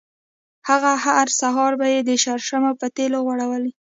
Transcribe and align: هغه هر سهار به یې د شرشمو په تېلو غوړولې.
هغه 0.69 0.91
هر 1.05 1.27
سهار 1.39 1.71
به 1.79 1.87
یې 1.93 2.01
د 2.05 2.11
شرشمو 2.23 2.71
په 2.79 2.87
تېلو 2.97 3.17
غوړولې. 3.25 3.71